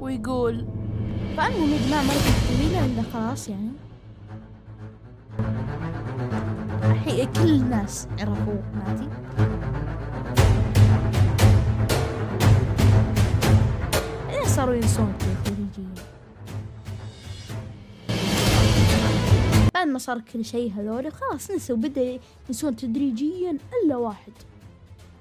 ويقول 0.00 0.66
فالمهم 1.36 1.70
يا 1.70 1.86
جماعة 1.86 2.02
مرة 2.02 2.14
طويلة 2.48 2.86
إلا 2.86 3.02
خلاص 3.02 3.48
يعني. 3.48 3.70
الحين 6.84 7.32
كل 7.32 7.48
الناس 7.54 8.08
عرفوا 8.18 8.62
نادي 8.74 9.08
بعدين 14.28 14.44
صاروا 14.46 14.74
ينسون 14.74 15.14
تدريجيا 15.44 15.94
بعد 19.74 19.86
ما 19.86 19.98
صار 19.98 20.20
كل 20.20 20.44
شيء 20.44 20.72
هذول 20.72 21.12
خلاص 21.12 21.50
نسوا 21.50 21.76
بدأ 21.76 22.18
ينسون 22.48 22.76
تدريجيا 22.76 23.58
إلا 23.84 23.96
واحد. 23.96 24.32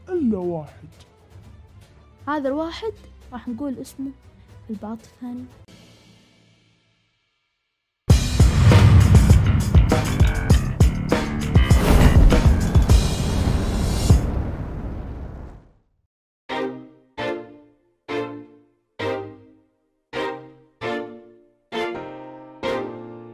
إلا 0.10 0.38
واحد. 0.38 0.88
هذا 2.28 2.50
الواحد 2.50 2.94
راح 3.34 3.48
نقول 3.48 3.78
اسمه 3.82 4.12
الباط 4.70 5.00
الثاني 5.04 5.46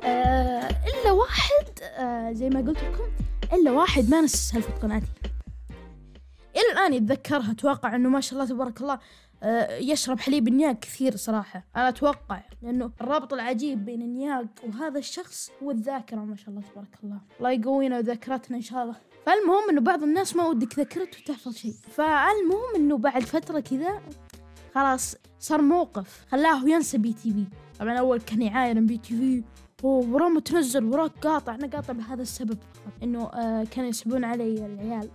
آه، 0.04 0.70
إلا 0.70 1.12
واحد 1.12 1.80
آه، 1.84 2.32
زي 2.32 2.50
ما 2.50 2.60
قلت 2.60 2.78
لكم 2.84 3.04
إلا 3.54 3.72
واحد 3.72 4.10
ما 4.10 4.22
نسى 4.22 4.38
سالفة 4.38 4.74
قناتي 4.82 5.06
إلى 6.56 6.72
الآن 6.74 6.94
يتذكرها 6.94 7.52
أتوقع 7.52 7.96
إنه 7.96 8.10
ما 8.10 8.22
شاء 8.22 8.34
الله 8.34 8.50
تبارك 8.56 8.82
الله 8.82 9.00
يشرب 9.80 10.20
حليب 10.20 10.48
النياق 10.48 10.80
كثير 10.80 11.16
صراحة. 11.16 11.66
أنا 11.76 11.90
أتوقع 11.90 12.42
لأنه 12.62 12.92
الرابط 13.02 13.34
العجيب 13.34 13.86
بين 13.86 14.02
النياق 14.02 14.46
وهذا 14.64 15.00
الشخص 15.00 15.52
هو 15.64 15.72
الذاكرة 15.72 16.20
ما 16.20 16.36
شاء 16.36 16.50
الله 16.50 16.62
تبارك 16.62 16.98
الله. 17.04 17.20
الله 17.40 17.52
يقوينا 17.52 17.98
وذاكرتنا 17.98 18.58
إن 18.58 18.62
شاء 18.62 18.84
الله. 18.84 18.96
فالمهم 19.26 19.70
إنه 19.70 19.82
بعض 19.82 20.04
الناس 20.04 20.36
ما 20.36 20.48
ودك 20.48 20.80
ذكرت 20.80 21.20
وتحفظ 21.20 21.56
شيء. 21.56 21.74
فالمهم 21.92 22.76
إنه 22.76 22.98
بعد 22.98 23.22
فترة 23.22 23.60
كذا 23.60 24.02
خلاص 24.76 25.16
صار 25.40 25.62
موقف. 25.62 26.26
خلاه 26.32 26.70
ينسى 26.70 26.98
BTV. 26.98 27.46
طبعا 27.80 28.00
أول 28.00 28.22
كان 28.22 28.42
يعاين 28.42 28.86
BTV. 28.86 29.44
وراه 29.84 30.30
متنزل 30.30 30.86
وراك 30.86 31.12
قاطع. 31.12 31.56
أنا 31.56 31.68
قاطع 31.68 31.94
بهذا 31.94 32.22
السبب 32.22 32.58
إنه 33.04 33.24
آه 33.24 33.64
كانوا 33.64 33.90
يسحبون 33.90 34.24
علي 34.24 34.66
العيال. 34.66 35.10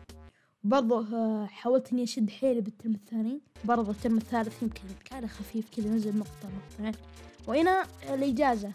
برضه 0.64 1.06
آه 1.16 1.47
حاولت 1.47 1.92
إني 1.92 2.03
أشد 2.03 2.30
حيلي 2.30 2.61
بالترم 2.61 2.92
الثاني. 2.94 3.41
برضه 3.64 3.91
الترم 3.91 4.16
الثالث 4.16 4.62
يمكن 4.62 4.83
كان 5.05 5.28
خفيف 5.28 5.70
كذا 5.77 5.91
نزل 5.91 6.19
مقطع 6.19 6.48
مقطعين 6.48 6.94
وهنا 7.48 7.83
الإجازة. 8.11 8.72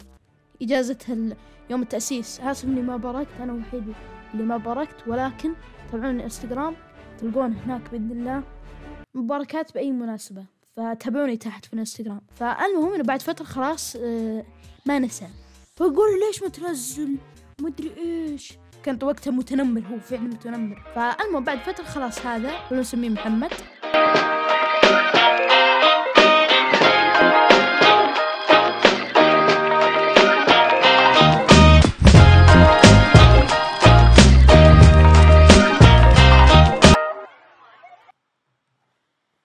إجازة 0.62 0.98
ال- 1.10 1.36
يوم 1.70 1.82
التأسيس. 1.82 2.40
أسف 2.42 2.66
إني 2.66 2.82
ما 2.82 2.98
باركت 2.98 3.32
أنا 3.40 3.54
وحيد 3.54 3.94
اللي 4.34 4.44
ما 4.44 4.58
باركت. 4.58 5.08
ولكن 5.08 5.54
تابعوني 5.92 6.24
إنستغرام. 6.24 6.76
تلقون 7.18 7.54
هناك 7.54 7.90
بإذن 7.92 8.12
الله 8.12 8.44
مباركات 9.14 9.74
بأي 9.74 9.92
مناسبة. 9.92 10.46
فتابعوني 10.76 11.38
تحت 11.38 11.66
في 11.66 11.74
الإنستغرام. 11.74 12.22
فالمهم 12.36 12.94
إنه 12.94 13.04
بعد 13.04 13.22
فترة 13.22 13.46
خلاص 13.46 13.96
آه 13.96 14.46
ما 14.86 15.00
نسى. 15.00 15.28
فأقول 15.76 16.20
ليش 16.28 16.44
ما 16.44 16.50
تنزل؟ 16.50 17.18
مدري 17.62 17.94
إيش. 17.98 18.54
كان 18.86 19.00
وقتها 19.04 19.32
متنمر 19.32 19.82
هو 19.82 20.00
فعلا 20.00 20.24
متنمر. 20.24 20.84
فالمهم 20.96 21.44
بعد 21.44 21.58
فترة 21.58 21.84
خلاص 21.84 22.26
هذا 22.26 22.58
خلونا 22.58 22.82
نسميه 22.82 23.10
محمد. 23.10 23.52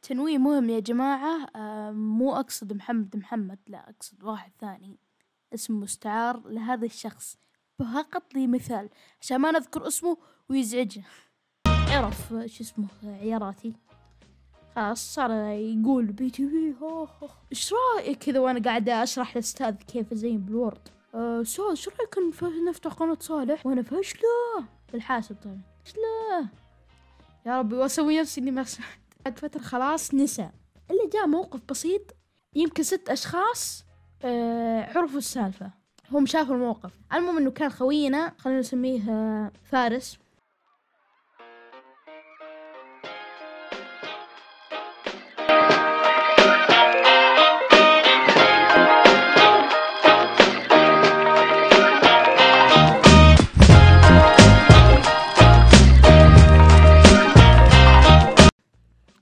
تنويه 0.02 0.38
مهم 0.38 0.70
يا 0.70 0.80
جماعة 0.80 1.46
آه، 1.56 1.90
مو 1.90 2.36
أقصد 2.36 2.72
محمد 2.72 3.16
محمد 3.16 3.58
لا 3.66 3.90
أقصد 3.90 4.24
واحد 4.24 4.52
ثاني. 4.60 4.98
اسم 5.54 5.80
مستعار 5.80 6.42
لهذا 6.48 6.86
الشخص. 6.86 7.36
فقط 7.84 8.34
لي 8.34 8.46
مثال 8.46 8.88
عشان 9.20 9.36
ما 9.36 9.50
نذكر 9.50 9.86
اسمه 9.86 10.16
ويزعجه 10.48 11.02
عرف 11.66 12.28
شو 12.46 12.64
اسمه 12.64 12.86
عياراتي. 13.04 13.72
خلاص 14.76 15.14
صار 15.14 15.30
يقول 15.52 16.06
BTV. 16.06 16.74
إيش 17.52 17.72
رأيك 17.96 18.18
كذا 18.18 18.40
وأنا 18.40 18.60
قاعدة 18.62 19.02
أشرح 19.02 19.36
للاستاذ 19.36 19.74
كيف 19.74 20.12
ازين 20.12 20.38
بال 20.40 20.56
Word 20.56 20.88
أه 21.14 21.42
أستاذ 21.42 21.64
إيش 21.64 21.88
رأيك 21.88 22.14
نف- 22.34 22.68
نفتح 22.68 22.92
قناة 22.92 23.16
صالح؟ 23.20 23.66
وأنا 23.66 23.82
فاشلة 23.82 24.20
بالحاسب 24.92 25.36
طبعا. 25.44 25.60
فاشلة 25.84 26.48
يا 27.46 27.58
ربي 27.58 27.76
وأسوي 27.76 28.20
نفسي 28.20 28.40
إني 28.40 28.50
ما 28.50 28.64
سمعت. 28.64 28.88
بعد 29.24 29.38
فترة 29.38 29.60
خلاص 29.60 30.14
نسى. 30.14 30.50
إلا 30.90 31.10
جاء 31.12 31.26
موقف 31.26 31.60
بسيط 31.68 32.02
يمكن 32.54 32.82
ست 32.82 33.08
أشخاص 33.08 33.84
آه، 34.24 34.98
عرفوا 34.98 35.18
السالفة. 35.18 35.70
هم 36.12 36.26
شافوا 36.26 36.54
الموقف. 36.54 36.92
المهم 37.12 37.36
إنه 37.38 37.50
كان 37.50 37.70
خوينا 37.70 38.32
خلينا 38.38 38.60
نسميه 38.60 39.10
آه، 39.10 39.50
فارس. 39.64 40.18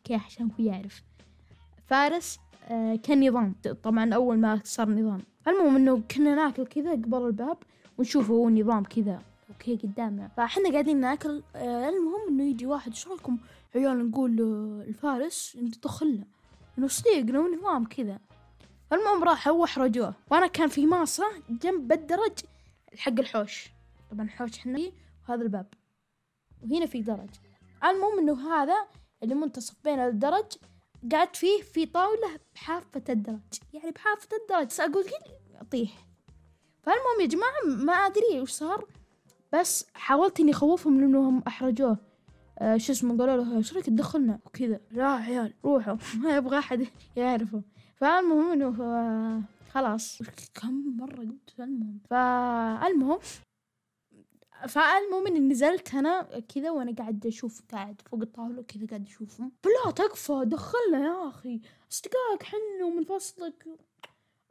كي 0.05 0.15
عشان 0.15 0.51
هو 0.61 0.65
يعرف. 0.65 1.03
فارس 1.87 2.39
آه، 2.69 2.97
كان 2.97 3.29
نظام. 3.29 3.55
طبعا 3.83 4.15
أول 4.15 4.39
ما 4.39 4.61
صار 4.65 4.89
نظام. 4.89 5.21
المهم 5.49 5.77
إنه 5.77 6.03
كنا 6.11 6.35
ناكل 6.35 6.67
كذا 6.67 6.93
قبل 6.93 7.27
الباب 7.27 7.57
ونشوفه 7.99 8.35
هو 8.35 8.51
نظام 8.51 8.85
كذا. 8.85 9.23
أوكي 9.51 9.77
قدامنا. 9.77 10.29
فإحنا 10.37 10.71
قاعدين 10.73 11.01
ناكل 11.01 11.43
آه، 11.57 11.89
المهم 11.89 12.29
إنه 12.29 12.45
يجي 12.45 12.67
واحد 12.67 12.91
إيش 12.91 13.09
رأيكم 13.09 13.39
عيال 13.77 14.11
نقول 14.11 14.41
الفارس 14.89 15.57
ندخلنا 15.63 16.25
إنه 16.79 16.87
صديقنا 16.87 17.39
ونظام 17.39 17.85
كذا. 17.85 18.19
المهم 18.93 19.25
راحوا 19.25 19.53
واحرجوه 19.53 20.15
وأنا 20.31 20.47
كان 20.47 20.69
في 20.69 20.87
ماصة 20.87 21.25
جنب 21.51 21.93
الدرج 21.93 22.39
حق 22.97 23.19
الحوش. 23.19 23.69
طبعا 24.11 24.25
الحوش 24.25 24.59
إحنا 24.59 24.79
فيه 24.79 24.93
وهذا 25.29 25.43
الباب. 25.43 25.67
وهنا 26.63 26.87
في 26.87 27.03
درج. 27.03 27.31
المهم 27.85 28.19
إنه 28.19 28.53
هذا 28.55 28.77
اللي 29.23 29.35
منتصف 29.35 29.75
بين 29.85 29.99
الدرج 29.99 30.53
قعدت 31.13 31.37
فيه 31.37 31.63
في 31.63 31.87
طاولة 31.87 32.41
بحافة 32.55 33.03
الدرج. 33.09 33.39
يعني 33.73 33.91
بحافة 33.91 34.29
الدرج. 34.43 34.67
بس 34.67 34.81
أقول 34.81 35.05
أطيح 35.61 36.09
فالمهم 36.83 37.21
يا 37.21 37.27
جماعة 37.27 37.85
ما 37.85 37.93
أدري 37.93 38.41
وش 38.41 38.51
صار 38.51 38.87
بس 39.53 39.87
حاولت 39.95 40.41
إني 40.41 40.51
أخوفهم 40.53 41.01
لأنهم 41.01 41.43
أحرجوه. 41.47 41.99
آه 42.59 42.77
شو 42.77 42.93
اسمه 42.93 43.19
قالوا 43.19 43.45
له 43.45 43.57
إيش 43.57 43.73
رأيك 43.73 43.87
تدخلنا؟ 43.87 44.39
وكذا. 44.47 44.81
لا 44.91 45.07
عيال 45.09 45.55
روحوا. 45.65 45.97
ما 46.23 46.37
يبغى 46.37 46.59
أحد 46.59 46.87
يعرفه. 47.17 47.63
فالمهم 47.97 48.53
إنه 48.53 48.83
آه 48.85 49.43
خلاص. 49.73 50.23
كم 50.55 50.97
مرة 50.97 51.17
قلت 51.17 51.61
المهم؟ 51.61 51.99
فالمهم 52.11 53.19
فالمهم 54.67 55.27
اني 55.27 55.41
نزلت 55.41 55.95
أنا 55.95 56.41
كذا 56.55 56.71
وأنا 56.71 56.95
قاعد 56.99 57.27
أشوف 57.27 57.63
قاعد 57.73 58.01
فوق 58.11 58.21
الطاولة 58.21 58.63
كذا 58.63 58.87
قاعد 58.87 59.07
اشوفهم 59.07 59.53
لا 59.65 59.91
تكفى 59.91 60.43
دخلنا 60.47 60.99
يا 61.07 61.29
أخي. 61.29 61.61
أصدقائك 61.93 62.43
حنا 62.43 62.85
ومن 62.85 63.05
فصلك 63.05 63.67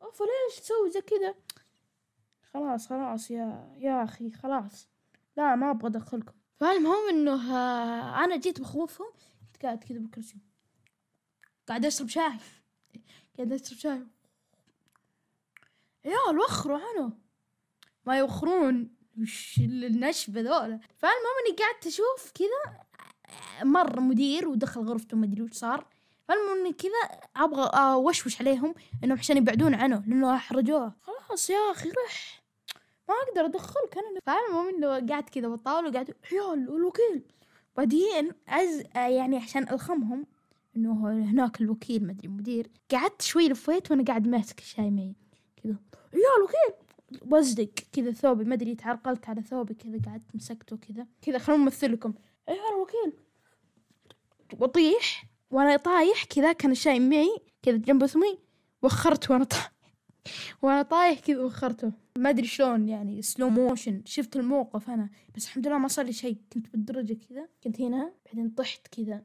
اوف 0.01 0.21
ليش 0.21 0.59
تسوي 0.59 0.89
زي 0.89 1.01
كذا 1.01 1.35
خلاص 2.53 2.87
خلاص 2.87 3.31
يا 3.31 3.75
يا 3.77 4.03
أخي 4.03 4.31
خلاص. 4.31 4.89
لا 5.37 5.55
ما 5.55 5.71
أبغى 5.71 5.87
أدخلكم. 5.87 6.33
فالمهم 6.59 7.09
إنه 7.09 7.55
آه، 7.55 8.23
أنا 8.23 8.35
جيت 8.37 8.61
بخوفهم. 8.61 9.07
كنت 9.53 9.65
قاعد 9.65 9.83
كذا 9.83 9.99
بالكرسي 9.99 10.37
قاعد 11.67 11.85
أشرب 11.85 12.07
شاي. 12.07 12.39
قاعد 13.37 13.53
أشرب 13.53 13.77
شاي. 13.77 14.07
عيال 16.05 16.39
وخروا 16.39 16.79
عنه 16.79 17.11
ما 18.05 18.17
يوخرون. 18.17 18.96
وش 19.21 19.57
النشبة 19.59 20.41
ذولا. 20.41 20.79
فالمهم 20.97 21.35
إني 21.47 21.57
قعدت 21.57 21.87
أشوف 21.87 22.31
كذا 22.33 22.83
مر 23.63 23.99
مدير 23.99 24.47
ودخل 24.47 24.81
غرفته 24.81 25.17
ما 25.17 25.25
أدري 25.25 25.41
وش 25.41 25.51
صار. 25.51 25.85
فالمهم 26.27 26.57
إني 26.57 26.73
كذا 26.73 27.19
أبغى 27.35 27.69
أوشوش 27.73 28.41
عليهم 28.41 28.73
إنهم 29.03 29.17
عشان 29.17 29.37
يبعدون 29.37 29.73
عنه 29.73 30.03
لأنه 30.07 30.35
أحرجوه. 30.35 30.93
خلاص 31.01 31.49
يا 31.49 31.71
أخي 31.71 31.89
رح. 31.89 32.43
ما 33.09 33.15
أقدر 33.27 33.45
أدخلك 33.45 33.97
أنا. 33.97 34.19
فالمهم 34.25 34.67
إنه 34.67 35.07
قاعد 35.07 35.29
كذا 35.29 35.47
بالطاولة 35.47 35.89
وقاعد 35.89 36.15
عيال 36.31 36.69
الوكيل. 36.69 37.23
بعدين 37.77 38.31
عز 38.47 38.83
يعني 38.95 39.37
عشان 39.37 39.63
ألخمهم 39.63 40.25
إنه 40.77 41.09
هناك 41.09 41.61
الوكيل 41.61 42.05
ما 42.05 42.11
أدري 42.11 42.27
مدير. 42.27 42.69
قعدت 42.91 43.21
شوي 43.21 43.49
لفيت 43.49 43.91
وأنا 43.91 44.03
قاعد 44.03 44.27
ماسك 44.27 44.59
الشاي 44.59 44.89
معي 44.91 45.15
كذا 45.63 45.75
يا 46.13 46.37
الوكيل 46.37 46.86
بصدق 47.25 47.69
كذا 47.93 48.11
ثوبي 48.11 48.43
ما 48.43 48.53
أدري 48.53 48.75
تعرقلت 48.75 49.29
على 49.29 49.41
ثوبي 49.41 49.73
كذا 49.73 49.99
قعدت 50.05 50.35
مسكته 50.35 50.77
كذا. 50.77 51.07
كذا 51.21 51.37
خلونا 51.37 51.63
نمثل 51.63 51.93
لكم. 51.93 52.13
ايها 52.49 52.69
الوكيل 52.69 53.13
وطيح 54.59 55.25
وأنا 55.51 55.77
طايح 55.77 56.23
كذا 56.23 56.51
كان 56.51 56.71
الشاي 56.71 56.99
معي 56.99 57.37
كذا 57.61 57.77
جنب 57.77 58.05
ثمي 58.05 58.39
وخرت 58.81 59.31
وأنا 59.31 59.43
طايح. 59.43 59.71
وأنا 60.61 60.81
طايح 60.81 61.19
كذا 61.19 61.39
وخرته. 61.43 61.91
ما 62.17 62.29
أدري 62.29 62.47
شلون 62.47 62.89
يعني 62.89 63.21
slow 63.21 63.49
motion 63.49 64.01
شفت 64.05 64.35
الموقف 64.35 64.89
أنا. 64.89 65.09
بس 65.35 65.45
الحمد 65.45 65.67
لله 65.67 65.77
ما 65.77 65.87
صار 65.87 66.05
لي 66.05 66.13
شيء. 66.13 66.37
كنت 66.53 66.69
بالدرجة 66.69 67.17
كذا. 67.29 67.47
كنت 67.63 67.81
هنا 67.81 68.13
بعدين 68.25 68.49
طحت 68.49 68.87
كذا. 68.87 69.23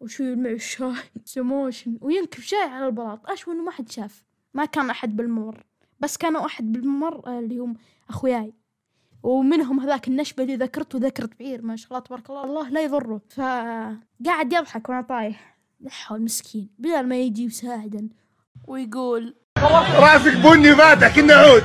وشوي 0.00 0.36
مع 0.36 0.50
الشاي؟ 0.50 0.94
slow 1.24 1.44
motion 1.44 1.98
وينكب 2.00 2.40
شاي 2.40 2.60
على 2.60 2.86
البلاط. 2.86 3.30
اشوى 3.30 3.54
إنه 3.54 3.62
ما 3.62 3.70
حد 3.70 3.90
شاف. 3.90 4.24
ما 4.54 4.64
كان 4.64 4.90
أحد 4.90 5.16
بالممر 5.16 5.64
بس 6.00 6.16
كانوا 6.16 6.46
أحد 6.46 6.72
بالممر 6.72 7.22
آه، 7.26 7.38
اللي 7.38 7.58
هم 7.58 7.76
أخوياي. 8.10 8.54
ومنهم 9.22 9.80
هذاك 9.80 10.08
النشبة 10.08 10.42
اللي 10.42 10.56
ذكرته 10.56 10.98
ذكرت 10.98 11.38
بعير 11.40 11.62
ما 11.62 11.76
شاء 11.76 11.88
الله 11.88 12.00
تبارك 12.00 12.30
الله 12.30 12.44
الله 12.44 12.68
لا 12.68 12.80
يضره. 12.82 13.20
فقاعد 13.36 14.52
يضحك 14.52 14.88
وأنا 14.88 15.02
طايح. 15.02 15.58
لحول 15.80 16.22
مسكين 16.22 16.70
بدل 16.78 17.06
ما 17.06 17.16
يجي 17.16 17.44
يساعدن. 17.44 18.08
ويقول 18.66 19.34
راسك 19.98 20.36
بني 20.36 20.76
فاتح 20.76 21.16
كنا 21.16 21.34
عود 21.34 21.64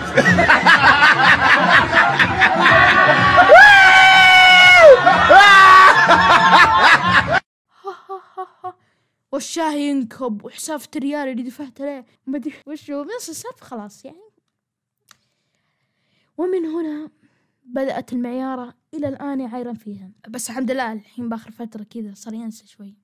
ينكب 9.94 10.46
وحسافة 10.46 10.90
الريال 10.96 11.28
اللي 11.28 11.44
دفعت 11.44 11.82
عليه. 11.82 12.06
ما 12.26 12.38
أدري 12.38 12.54
وش 12.68 12.92
هو. 12.92 13.04
بس 13.04 13.30
السالفة 13.30 13.66
خلاص 13.66 14.06
يعني. 14.06 14.30
ومن 16.38 16.66
هنا 16.66 17.12
بدأت 17.64 18.14
المعيارة 18.14 18.74
إلى 18.94 19.08
الآن 19.08 19.40
يعايرن 19.42 19.74
فيها. 19.74 20.12
بس 20.30 20.50
الحمد 20.50 20.72
لله 20.72 20.94
الحين 20.94 21.30
بآخر 21.30 21.52
فترة 21.52 21.84
كذا 21.84 22.14
صار 22.14 22.34
ينسى 22.34 22.68
شوي. 22.68 22.96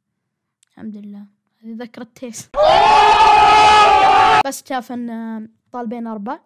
الحمد 0.70 0.98
لله. 0.98 1.26
هذه 1.64 1.76
ذكرى 1.76 2.06
تيس 2.16 2.50
بس 4.48 4.64
شاف 4.70 4.92
أن 4.92 5.50
طالبين 5.72 6.08
أربع 6.08 6.40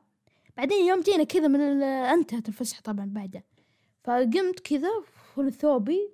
بعدين 0.57 0.85
يوم 0.85 1.01
جينا 1.01 1.23
كذا 1.23 1.47
من 1.47 1.83
انتهت 1.83 2.49
الفسحة 2.49 2.81
طبعا 2.81 3.05
بعدها 3.05 3.43
فقمت 4.03 4.59
كذا 4.59 4.89
فول 5.35 5.53
ثوبي 5.53 6.09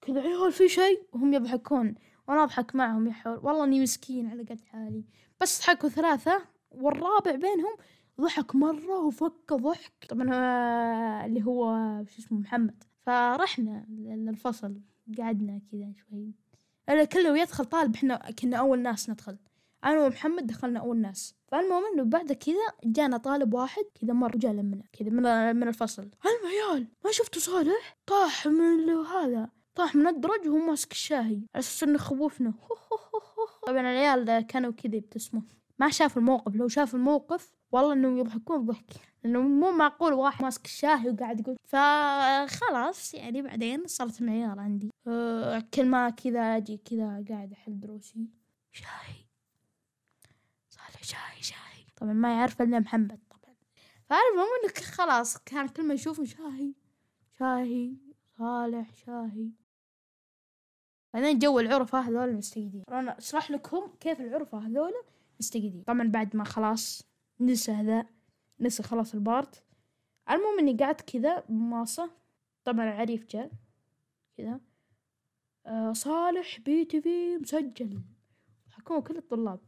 كذا 0.00 0.20
عيال 0.20 0.52
في 0.52 0.68
شيء؟ 0.68 1.02
وهم 1.12 1.34
يضحكون. 1.34 1.94
وأنا 2.28 2.42
أضحك 2.44 2.74
معهم 2.74 3.06
يا 3.06 3.12
حول. 3.12 3.40
والله 3.42 3.64
إني 3.64 3.80
مسكين 3.80 4.26
على 4.26 4.42
قد 4.42 4.60
حالي. 4.60 5.04
بس 5.40 5.60
ضحكوا 5.60 5.88
ثلاثة 5.88 6.42
والرابع 6.70 7.32
بينهم 7.32 7.76
ضحك 8.20 8.54
مرة 8.54 8.98
وفك 8.98 9.52
ضحك. 9.52 10.06
طبعا 10.08 11.26
اللي 11.26 11.44
هو 11.44 11.74
شو 12.08 12.18
اسمه 12.18 12.38
محمد. 12.38 12.84
فرحنا 13.06 13.86
للفصل 13.98 14.80
قعدنا 15.18 15.60
كذا 15.72 15.92
شوي. 15.92 16.34
الا 16.88 17.04
كله 17.04 17.38
يدخل 17.38 17.64
طالب 17.64 17.94
إحنا 17.94 18.30
كنا 18.38 18.56
أول 18.56 18.78
ناس 18.78 19.10
ندخل. 19.10 19.36
أنا 19.84 20.04
ومحمد 20.04 20.46
دخلنا 20.46 20.80
أول 20.80 20.96
ناس. 20.96 21.34
فالمهم 21.46 21.82
إنه 21.94 22.02
بعد 22.02 22.32
كذا 22.32 22.54
جانا 22.84 23.16
طالب 23.16 23.54
واحد 23.54 23.84
كذا 24.00 24.12
مر 24.12 24.36
جاء 24.36 24.52
لمنا 24.52 24.84
كذا 24.92 25.10
من 25.10 25.56
من 25.56 25.68
الفصل. 25.68 26.10
المعيال 26.26 26.88
ما 27.04 27.10
شفتوا 27.12 27.40
صالح؟ 27.42 27.96
طاح 28.06 28.46
من 28.46 28.90
هذا. 28.90 29.57
طاح 29.78 29.96
من 29.96 30.06
الدرج 30.06 30.48
وهو 30.48 30.58
ماسك 30.58 30.92
الشاهي. 30.92 31.36
على 31.54 31.58
أساس 31.58 31.82
إنه 31.82 31.98
خوفنا 31.98 32.54
طبعا 33.66 33.80
العيال 33.80 34.46
كانوا 34.46 34.72
كذا 34.72 34.96
يبتسمون 34.96 35.48
ما 35.78 35.90
شاف 35.90 36.18
الموقف. 36.18 36.54
لو 36.54 36.68
شاف 36.68 36.94
الموقف 36.94 37.54
والله 37.72 37.92
إنهم 37.92 38.18
يضحكون 38.18 38.66
ضحك. 38.66 38.90
لأنه 39.24 39.40
مو 39.40 39.70
معقول 39.70 40.12
واحد 40.12 40.42
ماسك 40.42 40.64
الشاهي 40.64 41.10
وقاعد 41.10 41.40
يقول. 41.40 41.56
فخلاص 41.64 43.14
يعني 43.14 43.42
بعدين 43.42 43.86
صارت 43.86 44.22
معيار 44.22 44.60
عندي. 44.60 44.90
أه، 45.06 45.64
كل 45.74 45.86
ما 45.86 46.10
كذا 46.10 46.56
أجي 46.56 46.76
كذا 46.76 47.24
قاعد 47.28 47.52
أحل 47.52 47.80
دروسي. 47.80 48.28
شاهي. 48.72 49.24
صالح 50.68 51.02
شاهي 51.02 51.42
شاهي. 51.42 51.84
طبعا 51.96 52.12
ما 52.12 52.34
يعرف 52.38 52.62
إلا 52.62 52.80
محمد 52.80 53.20
طبعا. 53.30 53.54
فالمهم 54.06 54.48
إنه 54.64 54.72
خلاص 54.92 55.38
كان 55.38 55.68
كل 55.68 55.82
ما 55.88 55.94
يشوفه 55.94 56.24
شاهي. 56.24 56.74
شاهي 57.38 57.96
صالح 58.38 58.94
شاهي. 59.06 59.67
بعدين 61.14 61.38
جو 61.38 61.58
العرفة 61.58 62.00
هذول 62.00 62.34
مستقيدين 62.36 62.82
أنا 62.90 63.18
أشرح 63.18 63.50
لكم 63.50 63.90
كيف 64.00 64.20
العرفة 64.20 64.58
هذول 64.58 64.92
مستقيدين 65.40 65.82
طبعا 65.82 66.08
بعد 66.08 66.36
ما 66.36 66.44
خلاص 66.44 67.02
نسى 67.40 67.82
ذا 67.82 68.06
نسى 68.60 68.82
خلاص 68.82 69.14
البارت. 69.14 69.64
المهم 70.30 70.58
إني 70.58 70.76
قعدت 70.76 71.00
كذا 71.00 71.44
بماصة 71.48 72.10
طبعا 72.64 72.84
العريف 72.84 73.26
جاء 73.26 73.50
كذا. 74.36 74.60
آه 75.66 75.92
صالح 75.92 76.60
بي 76.60 76.84
تي 76.84 77.00
في 77.00 77.36
مسجل. 77.36 78.00
حكوا 78.70 79.00
كل 79.00 79.16
الطلاب. 79.16 79.60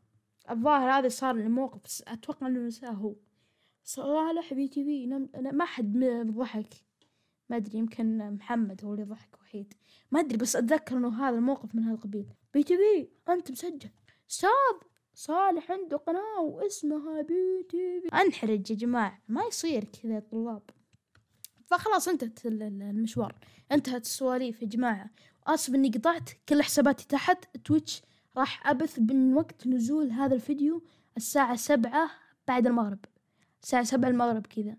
الظاهر 0.51 0.91
هذا 0.91 1.09
صار 1.09 1.35
لي 1.35 1.49
موقف 1.49 1.85
بس 1.85 2.05
أتوقع 2.09 2.47
إنه 2.47 2.61
نساه 2.61 2.91
هو. 2.91 3.15
صالح 3.85 4.55
BTV 4.55 5.07
ما 5.53 5.65
حد 5.65 5.99
ضحك 6.27 6.75
ما 7.51 7.57
أدري 7.57 7.79
يمكن 7.79 8.31
محمد 8.35 8.85
هو 8.85 8.95
اللي 8.95 9.05
ضحك 9.05 9.41
وحيد. 9.41 9.75
ما 10.11 10.21
أدري 10.21 10.37
بس 10.37 10.57
أتذكر 10.57 10.97
إنه 10.97 11.29
هذا 11.29 11.37
الموقف 11.37 11.75
من 11.75 11.83
هذا 11.85 11.95
القبيل 11.95 12.27
BTV 12.55 13.09
أنت 13.33 13.51
مسجل. 13.51 13.91
أستاذ 14.31 14.49
صالح 15.15 15.71
عنده 15.71 15.97
قناة 15.97 16.41
واسمها 16.41 17.23
BTV 17.23 18.09
أنحرج 18.17 18.71
يا 18.71 18.77
جماعة 18.77 19.23
ما 19.29 19.43
يصير 19.43 19.85
كذا 19.85 20.15
يا 20.15 20.21
طلاب. 20.21 20.63
فخلاص 21.67 22.09
انتهت 22.09 22.47
ال- 22.47 22.63
ال- 22.63 22.83
المشوار. 22.83 23.35
انتهت 23.73 24.05
السواليف 24.05 24.63
يا 24.63 24.67
جماعة. 24.67 25.11
آسف 25.47 25.75
إني 25.75 25.89
قطعت 25.91 26.31
كل 26.49 26.63
حساباتي 26.63 27.07
تحت. 27.09 27.57
Twitch 27.57 28.03
راح 28.37 28.69
أبث 28.71 28.99
من 28.99 29.35
وقت 29.35 29.67
نزول 29.67 30.11
هذا 30.11 30.35
الفيديو 30.35 30.83
الساعة 31.17 31.57
سبعة 31.57 32.11
بعد 32.49 32.67
المغرب. 32.67 32.99
الساعة 33.63 33.85
سبعة 33.85 34.09
المغرب 34.09 34.47
كذا. 34.47 34.77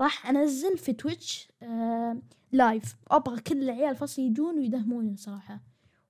راح 0.00 0.28
انزل 0.28 0.78
في 0.78 0.92
Twitch 0.92 1.48
آه 1.62 2.22
live 2.52 2.96
أبغى 3.10 3.40
كل 3.40 3.62
العيال 3.62 3.90
الفصل 3.90 4.22
يجون 4.22 4.58
ويدهموني 4.58 5.16
صراحة. 5.16 5.60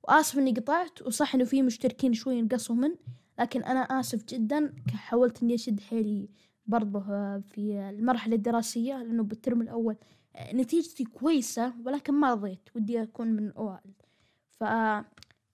وآسف 0.08 0.38
إني 0.38 0.52
قطعت 0.52 1.02
وصح 1.02 1.34
إنه 1.34 1.44
في 1.44 1.62
مشتركين 1.62 2.12
شوي 2.12 2.42
نقصوا 2.42 2.76
من 2.76 2.94
لكن 3.38 3.62
أنا 3.62 3.81
آسف 3.81 4.25
جدا 4.25 4.75
حاولت 4.94 5.42
إني 5.42 5.54
أشد 5.54 5.81
حيلي 5.81 6.28
برضه 6.66 6.99
آه، 6.99 7.42
في 7.47 7.90
المرحلة 7.90 8.35
الدراسية 8.35 9.02
لأنه 9.02 9.23
بالترم 9.23 9.62
الأول 9.62 9.97
آه، 10.37 10.54
نتيجتي 10.54 11.04
كويسة 11.04 11.73
ولكن 11.85 12.14
ما 12.14 12.32
رضيت. 12.32 12.68
ودي 12.76 13.02
أكون 13.02 13.28
من 13.28 13.47
الاوائل 13.47 13.92
ف 14.49 14.64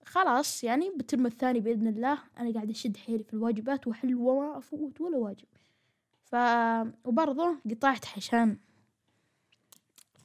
خلاص 0.05 0.65
يعني 0.65 0.91
بالترم 0.97 1.27
الثاني 1.27 1.61
بإذن 1.61 1.87
الله 1.87 2.19
أنا 2.39 2.55
قاعد 2.55 2.71
أشد 2.71 2.97
حيلي 2.97 3.25
في 3.25 3.35
الواجبات 3.35 3.87
وأحل 3.87 4.15
وما 4.15 4.59
أفوت 4.59 5.01
ولا 5.01 5.17
واجب. 5.17 5.47
ف 6.27 6.37
وبرضه 7.05 7.57
قطعت 7.71 8.05
عشان 8.17 8.59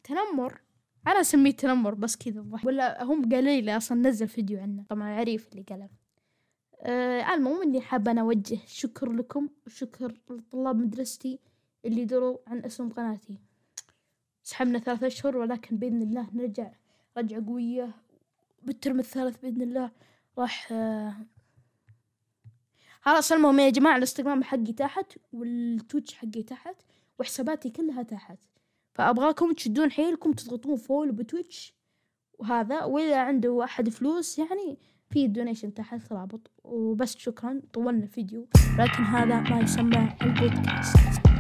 تنمر 0.04 0.62
أنا 1.08 1.22
أسميه 1.22 1.52
تنمر 1.52 1.94
بس 1.94 2.18
كذا. 2.18 2.46
ولا 2.64 3.04
هم 3.04 3.30
قالوا 3.30 3.62
لي 3.62 3.78
أصلا 3.78 3.98
نزل 4.10 4.28
فيديو 4.28 4.60
عنه. 4.60 4.86
طبعا 4.90 5.10
عريف 5.10 5.48
اللي 5.52 5.62
قاله. 5.70 5.90
آه 6.82 7.34
المهم 7.34 7.62
إني 7.62 7.82
حابة 7.82 8.12
أنا 8.12 8.22
أوجه 8.22 8.60
شكر 8.66 9.12
لكم 9.12 9.50
وشكر 9.68 10.18
لطلاب 10.30 10.76
مدرستي 10.76 11.40
اللي 11.86 12.06
دروا 12.06 12.38
عن 12.48 12.66
اسم 12.66 12.90
قناتي. 12.90 13.38
سحبنا 14.44 14.80
ثلاثة 14.80 15.08
أشهر 15.08 15.38
ولكن 15.38 15.78
بإذن 15.78 16.02
الله 16.02 16.28
نرجع 16.34 16.72
رجعة 17.18 17.46
قوية. 17.46 17.96
بالترم 18.64 19.00
الثالث 19.00 19.42
بإذن 19.42 19.62
الله 19.62 19.92
راح 20.38 20.72
آه، 20.72 21.16
خلاص 23.02 23.32
المهم 23.32 23.60
يا 23.60 23.70
جماعة 23.70 23.96
الإنستغرام 23.96 24.44
حقي 24.44 24.74
تحت 24.74 25.14
وال 25.34 25.54
Twitch 25.54 26.14
حقي 26.14 26.44
تحت 26.44 26.76
وحساباتي 27.20 27.70
كلها 27.70 28.04
تحت. 28.04 28.38
فأبغاكم 28.94 29.54
تشدون 29.54 29.92
حيلكم 29.92 30.32
تضغطون 30.32 30.76
follow 30.76 31.12
ب 31.12 31.21
Twitch 31.21 31.76
وهذا 32.40 32.84
وإذا 32.84 33.18
عنده 33.18 33.64
أحد 33.64 33.90
فلوس 33.90 34.40
يعني 34.40 34.80
في 35.10 35.28
donation 35.28 35.74
تحت 35.74 36.14
رابط. 36.14 36.52
وبس 36.64 37.18
شكرا 37.18 37.62
طولنا 37.74 38.04
الفيديو 38.04 38.48
لكن 38.78 39.04
هذا 39.04 39.40
ما 39.40 39.60
يسمى 39.60 40.18
البودكاست. 40.22 41.31